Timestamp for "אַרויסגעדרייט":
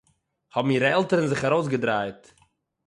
1.45-2.21